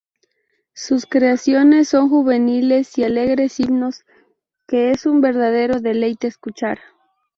[0.73, 4.03] Sus creaciones son juveniles y alegres himnos,
[4.67, 6.79] que es un verdadero deleite escuchar.